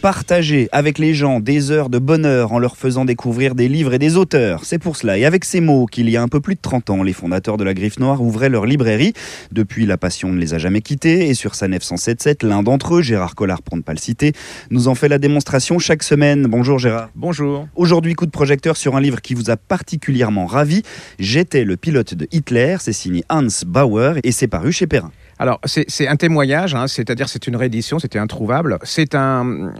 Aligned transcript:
Partager 0.00 0.68
avec 0.70 0.98
les 0.98 1.12
gens 1.12 1.40
des 1.40 1.72
heures 1.72 1.90
de 1.90 1.98
bonheur 1.98 2.52
en 2.52 2.60
leur 2.60 2.76
faisant 2.76 3.04
découvrir 3.04 3.56
des 3.56 3.68
livres 3.68 3.94
et 3.94 3.98
des 3.98 4.16
auteurs. 4.16 4.64
C'est 4.64 4.78
pour 4.78 4.96
cela, 4.96 5.18
et 5.18 5.24
avec 5.24 5.44
ces 5.44 5.60
mots, 5.60 5.86
qu'il 5.86 6.08
y 6.08 6.16
a 6.16 6.22
un 6.22 6.28
peu 6.28 6.38
plus 6.40 6.54
de 6.54 6.60
30 6.60 6.90
ans, 6.90 7.02
les 7.02 7.12
fondateurs 7.12 7.56
de 7.56 7.64
la 7.64 7.74
Griffe 7.74 7.98
Noire 7.98 8.22
ouvraient 8.22 8.48
leur 8.48 8.64
librairie. 8.64 9.12
Depuis, 9.50 9.86
la 9.86 9.96
passion 9.96 10.28
ne 10.28 10.38
les 10.38 10.54
a 10.54 10.58
jamais 10.58 10.82
quittés, 10.82 11.28
et 11.28 11.34
sur 11.34 11.56
Sanef 11.56 11.82
177, 11.82 12.44
l'un 12.44 12.62
d'entre 12.62 12.96
eux, 12.96 13.02
Gérard 13.02 13.34
Collard 13.34 13.60
pour 13.62 13.76
ne 13.76 13.82
pas 13.82 13.92
le 13.92 13.98
citer, 13.98 14.34
nous 14.70 14.86
en 14.86 14.94
fait 14.94 15.08
la 15.08 15.18
démonstration 15.18 15.80
chaque 15.80 16.04
semaine. 16.04 16.44
Bonjour 16.44 16.78
Gérard. 16.78 17.10
Bonjour. 17.16 17.66
Aujourd'hui, 17.74 18.14
coup 18.14 18.26
de 18.26 18.30
projecteur 18.30 18.76
sur 18.76 18.94
un 18.94 19.00
livre 19.00 19.20
qui 19.20 19.34
vous 19.34 19.50
a 19.50 19.56
particulièrement 19.56 20.46
ravi. 20.46 20.82
J'étais 21.18 21.64
le 21.64 21.76
pilote 21.76 22.14
de 22.14 22.28
Hitler, 22.30 22.76
c'est 22.78 22.92
signé 22.92 23.24
Hans 23.28 23.48
Bauer, 23.66 24.18
et 24.22 24.30
c'est 24.30 24.48
paru 24.48 24.70
chez 24.70 24.86
Perrin. 24.86 25.10
Alors, 25.38 25.60
c'est 25.64 26.08
un 26.08 26.16
témoignage, 26.16 26.74
hein, 26.74 26.88
c'est-à-dire 26.88 27.28
c'est 27.28 27.46
une 27.46 27.54
réédition, 27.54 27.98
c'était 27.98 28.18
introuvable. 28.18 28.78
C'est 28.82 29.14
un, 29.14 29.72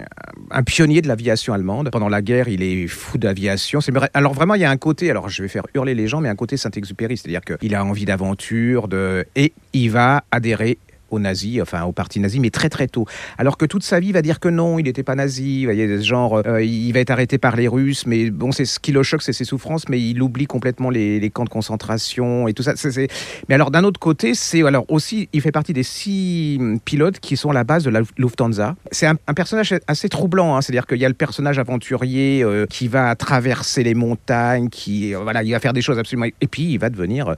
pionnier 0.65 1.03
de 1.03 1.09
l'aviation 1.09 1.53
allemande. 1.53 1.91
Pendant 1.91 2.09
la 2.09 2.23
guerre, 2.23 2.49
il 2.49 2.63
est 2.63 2.87
fou 2.87 3.19
d'aviation. 3.19 3.81
Alors 4.15 4.35
vraiment, 4.35 4.55
il 4.55 4.61
y 4.61 4.65
a 4.65 4.71
un 4.71 4.77
côté, 4.77 5.11
alors 5.11 5.29
je 5.29 5.43
vais 5.43 5.49
faire 5.49 5.65
hurler 5.75 5.95
les 5.95 6.07
gens, 6.07 6.21
mais 6.21 6.29
un 6.29 6.37
côté 6.37 6.57
Saint-Exupéry, 6.57 7.17
c'est-à-dire 7.17 7.41
qu'il 7.41 7.75
a 7.75 7.85
envie 7.85 8.05
d'aventure, 8.05 8.87
de... 8.89 9.27
et 9.35 9.53
il 9.73 9.91
va 9.91 10.23
adhérer 10.31 10.79
aux 11.11 11.19
nazis, 11.19 11.61
enfin 11.61 11.85
au 11.85 11.93
parti 11.93 12.21
nazi, 12.21 12.41
mais 12.41 12.51
très 12.51 12.69
très 12.69 12.87
tôt. 12.87 13.07
Alors 13.39 13.57
que 13.57 13.67
toute 13.67 13.83
sa 13.83 14.01
vie 14.01 14.13
va 14.13 14.23
dire 14.23 14.41
que 14.41 14.49
non, 14.49 14.79
il 14.79 14.85
n'était 14.85 15.03
pas 15.03 15.15
nazi. 15.15 15.67
Euh, 15.67 16.63
il 16.63 16.93
va 16.93 17.01
être 17.01 17.11
arrêté 17.11 17.39
par 17.39 17.57
les 17.57 17.69
Russes, 17.69 18.07
mais 18.07 18.31
bon, 18.31 18.53
c'est 18.53 18.65
ce 18.65 18.79
qui 18.79 18.93
le 18.93 19.03
choque, 19.03 19.23
c'est 19.23 19.33
ses 19.33 19.45
souffrances, 19.45 19.89
mais 19.89 20.01
il 20.01 20.21
oublie 20.23 20.47
complètement 20.47 20.91
les, 20.91 21.31
camps 21.31 21.45
de 21.45 21.49
concentration 21.49 22.49
et 22.49 22.55
tout 22.55 22.63
ça. 22.63 22.75
Mais 23.49 23.55
alors 23.55 23.71
d'un 23.71 23.85
autre 23.85 24.01
côté, 24.01 24.35
c'est 24.35 24.63
alors 24.65 24.85
aussi, 24.89 25.29
il 25.33 25.41
fait 25.41 25.53
partie 25.53 25.73
des 25.73 25.83
six 25.83 26.59
pilotes 26.85 27.21
qui 27.21 27.37
sont 27.37 27.51
à 27.51 27.55
la 27.55 27.65
base 27.65 27.85
de 27.85 27.91
la 27.91 28.01
Lufthansa. 28.17 28.77
C'est 28.91 29.07
un, 29.07 29.17
personnage 29.35 29.75
assez 29.87 30.09
troublant, 30.09 30.57
hein. 30.57 30.63
c'est-à-dire 30.63 30.87
qu'il 30.87 30.99
y 30.99 31.05
a 31.05 31.09
le 31.09 31.15
personnage 31.15 31.59
aventurier 31.59 32.43
euh, 32.43 32.67
qui 32.67 32.89
va 32.89 33.15
traverser 33.15 33.83
les 33.83 33.95
montagnes, 33.95 34.69
qui 34.69 35.15
euh, 35.15 35.19
voilà, 35.19 35.43
il 35.43 35.53
va 35.53 35.61
faire 35.61 35.73
des 35.73 35.83
choses 35.83 35.99
absolument, 35.99 36.27
et 36.41 36.47
puis 36.47 36.73
il 36.73 36.79
va 36.79 36.91
devenir. 36.91 37.29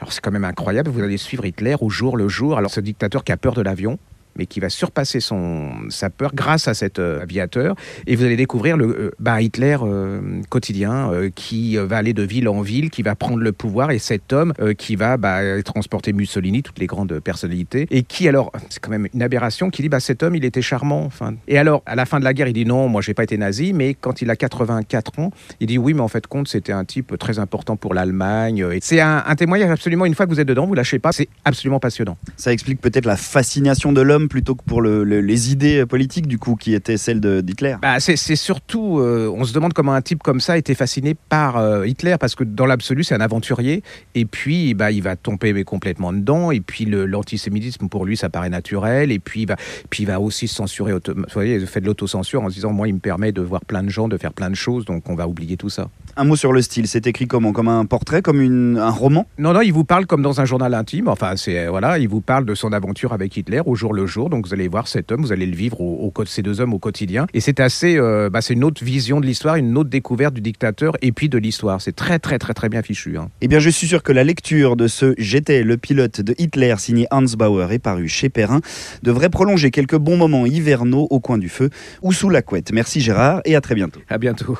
alors 0.00 0.12
c'est 0.12 0.20
quand 0.20 0.32
même 0.32 0.44
incroyable. 0.44 0.90
Vous 0.90 1.02
allez 1.02 1.16
suivre 1.16 1.44
Hitler 1.44 1.76
au 1.80 1.90
jour 1.90 2.16
le 2.16 2.28
jour. 2.28 2.58
Alors 2.58 2.70
ce 2.70 2.80
dictateur 2.80 3.13
qui 3.22 3.32
a 3.32 3.36
peur 3.36 3.54
de 3.54 3.62
l'avion 3.62 3.98
mais 4.36 4.46
qui 4.46 4.60
va 4.60 4.68
surpasser 4.68 5.20
son, 5.20 5.70
sa 5.88 6.10
peur 6.10 6.32
grâce 6.34 6.68
à 6.68 6.74
cet 6.74 6.98
euh, 6.98 7.22
aviateur. 7.22 7.74
Et 8.06 8.16
vous 8.16 8.24
allez 8.24 8.36
découvrir 8.36 8.76
le 8.76 9.12
euh, 9.26 9.40
Hitler 9.40 9.76
euh, 9.82 10.40
quotidien 10.48 11.10
qui 11.34 11.76
va 11.76 11.96
aller 11.96 12.12
de 12.12 12.22
ville 12.22 12.48
en 12.48 12.60
ville, 12.60 12.90
qui 12.90 13.02
va 13.02 13.14
prendre 13.14 13.42
le 13.42 13.52
pouvoir, 13.52 13.90
et 13.90 13.98
cet 13.98 14.32
homme 14.32 14.52
qui 14.78 14.96
va 14.96 15.16
bah, 15.16 15.62
transporter 15.62 16.12
Mussolini, 16.12 16.62
toutes 16.62 16.78
les 16.78 16.86
grandes 16.86 17.18
personnalités, 17.20 17.86
et 17.90 18.02
qui 18.02 18.28
alors, 18.28 18.52
c'est 18.68 18.80
quand 18.80 18.90
même 18.90 19.08
une 19.12 19.22
aberration, 19.22 19.70
qui 19.70 19.82
dit 19.82 19.88
bah, 19.88 20.00
cet 20.00 20.22
homme, 20.22 20.36
il 20.36 20.44
était 20.44 20.62
charmant. 20.62 21.04
Enfin. 21.04 21.34
Et 21.48 21.58
alors, 21.58 21.82
à 21.86 21.94
la 21.94 22.06
fin 22.06 22.20
de 22.20 22.24
la 22.24 22.32
guerre, 22.32 22.48
il 22.48 22.52
dit 22.52 22.64
non, 22.64 22.88
moi, 22.88 23.02
j'ai 23.02 23.14
pas 23.14 23.24
été 23.24 23.36
nazi, 23.36 23.72
mais 23.72 23.94
quand 23.94 24.22
il 24.22 24.30
a 24.30 24.36
84 24.36 25.18
ans, 25.18 25.30
il 25.60 25.66
dit 25.66 25.78
oui, 25.78 25.94
mais 25.94 26.00
en 26.00 26.08
fait, 26.08 26.26
compte, 26.26 26.48
c'était 26.48 26.72
un 26.72 26.84
type 26.84 27.18
très 27.18 27.38
important 27.38 27.76
pour 27.76 27.94
l'Allemagne. 27.94 28.66
C'est 28.80 29.00
un, 29.00 29.24
un 29.26 29.34
témoignage 29.34 29.70
absolument, 29.70 30.06
une 30.06 30.14
fois 30.14 30.26
que 30.26 30.30
vous 30.30 30.40
êtes 30.40 30.48
dedans, 30.48 30.66
vous 30.66 30.74
lâchez 30.74 30.98
pas, 30.98 31.12
c'est 31.12 31.28
absolument 31.44 31.80
passionnant. 31.80 32.16
Ça 32.36 32.52
explique 32.52 32.80
peut-être 32.80 33.06
la 33.06 33.16
fascination 33.16 33.92
de 33.92 34.00
l'homme 34.00 34.23
plutôt 34.28 34.54
que 34.54 34.64
pour 34.64 34.82
les 34.82 35.52
idées 35.52 35.84
politiques 35.86 36.26
du 36.26 36.38
coup 36.38 36.56
qui 36.56 36.74
étaient 36.74 36.96
celles 36.96 37.20
d'Hitler. 37.20 37.76
Bah, 37.80 38.00
c'est 38.00 38.16
surtout, 38.36 38.98
euh, 38.98 39.32
on 39.34 39.44
se 39.44 39.52
demande 39.52 39.72
comment 39.72 39.92
un 39.92 40.02
type 40.02 40.22
comme 40.22 40.40
ça 40.40 40.58
était 40.58 40.74
fasciné 40.74 41.14
par 41.14 41.56
euh, 41.56 41.86
Hitler 41.86 42.16
parce 42.18 42.34
que 42.34 42.44
dans 42.44 42.66
l'absolu 42.66 43.04
c'est 43.04 43.14
un 43.14 43.20
aventurier. 43.20 43.82
Et 44.14 44.24
puis 44.24 44.74
bah, 44.74 44.90
il 44.90 45.02
va 45.02 45.16
tomber 45.16 45.64
complètement 45.64 46.12
dedans. 46.12 46.50
Et 46.50 46.60
puis 46.60 46.84
l'antisémitisme 46.86 47.88
pour 47.88 48.04
lui 48.04 48.16
ça 48.16 48.28
paraît 48.28 48.50
naturel. 48.50 49.12
Et 49.12 49.18
puis, 49.18 49.46
bah, 49.46 49.56
puis 49.90 50.04
il 50.04 50.06
va 50.06 50.20
aussi 50.20 50.48
se 50.48 50.54
censurer, 50.54 50.92
vous 50.92 51.00
voyez, 51.32 51.56
il 51.56 51.66
fait 51.66 51.80
de 51.80 51.86
l'autocensure 51.86 52.42
en 52.42 52.48
se 52.48 52.54
disant 52.54 52.72
moi 52.72 52.88
il 52.88 52.94
me 52.94 53.00
permet 53.00 53.32
de 53.32 53.42
voir 53.42 53.64
plein 53.64 53.82
de 53.82 53.90
gens, 53.90 54.08
de 54.08 54.16
faire 54.16 54.32
plein 54.32 54.50
de 54.50 54.54
choses 54.54 54.84
donc 54.84 55.08
on 55.08 55.14
va 55.14 55.28
oublier 55.28 55.56
tout 55.56 55.70
ça. 55.70 55.88
Un 56.16 56.24
mot 56.24 56.36
sur 56.36 56.52
le 56.52 56.62
style, 56.62 56.86
c'est 56.86 57.06
écrit 57.06 57.26
comment? 57.26 57.52
Comme 57.52 57.68
un 57.68 57.84
portrait, 57.86 58.22
comme 58.22 58.40
une, 58.40 58.78
un 58.78 58.90
roman? 58.90 59.26
Non, 59.38 59.52
non, 59.52 59.62
il 59.62 59.72
vous 59.72 59.84
parle 59.84 60.06
comme 60.06 60.22
dans 60.22 60.40
un 60.40 60.44
journal 60.44 60.72
intime. 60.74 61.08
Enfin, 61.08 61.34
c'est 61.36 61.66
voilà, 61.66 61.98
il 61.98 62.08
vous 62.08 62.20
parle 62.20 62.44
de 62.44 62.54
son 62.54 62.72
aventure 62.72 63.12
avec 63.12 63.36
Hitler 63.36 63.60
au 63.64 63.74
jour 63.74 63.92
le 63.92 64.06
jour. 64.14 64.30
Donc 64.30 64.46
vous 64.46 64.54
allez 64.54 64.68
voir 64.68 64.88
cet 64.88 65.12
homme, 65.12 65.22
vous 65.22 65.32
allez 65.32 65.46
le 65.46 65.56
vivre 65.56 65.80
au, 65.80 66.10
au 66.16 66.24
ces 66.24 66.42
deux 66.42 66.60
hommes 66.60 66.72
au 66.72 66.78
quotidien. 66.78 67.26
Et 67.34 67.40
c'est 67.40 67.60
assez, 67.60 67.98
euh, 67.98 68.30
bah, 68.30 68.40
c'est 68.40 68.54
une 68.54 68.64
autre 68.64 68.82
vision 68.82 69.20
de 69.20 69.26
l'histoire, 69.26 69.56
une 69.56 69.76
autre 69.76 69.90
découverte 69.90 70.34
du 70.34 70.40
dictateur 70.40 70.94
et 71.02 71.12
puis 71.12 71.28
de 71.28 71.36
l'histoire. 71.38 71.80
C'est 71.80 71.94
très, 71.94 72.18
très, 72.18 72.38
très, 72.38 72.54
très 72.54 72.68
bien 72.68 72.82
fichu. 72.82 73.18
Hein. 73.18 73.28
Eh 73.40 73.48
bien, 73.48 73.58
je 73.58 73.68
suis 73.68 73.86
sûr 73.86 74.02
que 74.02 74.12
la 74.12 74.24
lecture 74.24 74.76
de 74.76 74.88
ce 74.88 75.14
J'étais 75.18 75.62
le 75.62 75.76
pilote 75.76 76.20
de 76.20 76.34
Hitler 76.38 76.74
signé 76.78 77.06
Hans 77.10 77.24
Bauer 77.36 77.72
et 77.72 77.78
paru 77.78 78.08
chez 78.08 78.28
Perrin 78.28 78.60
devrait 79.02 79.30
prolonger 79.30 79.70
quelques 79.70 79.96
bons 79.96 80.16
moments 80.16 80.46
hivernaux 80.46 81.06
au 81.10 81.20
coin 81.20 81.38
du 81.38 81.48
feu 81.48 81.70
ou 82.02 82.12
sous 82.12 82.30
la 82.30 82.42
couette. 82.42 82.72
Merci 82.72 83.00
Gérard 83.00 83.40
et 83.44 83.56
à 83.56 83.60
très 83.60 83.74
bientôt. 83.74 84.00
À 84.08 84.18
bientôt. 84.18 84.56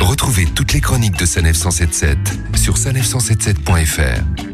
Retrouvez 0.00 0.46
toutes 0.54 0.72
les 0.72 0.80
chroniques 0.80 1.18
de 1.18 1.26
Sanef 1.26 1.56
177 1.56 2.18
sur 2.56 2.74
sanef177.fr. 2.76 4.53